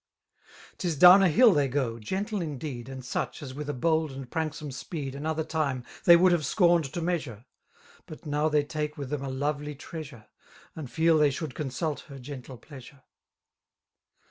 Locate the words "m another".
5.15-5.43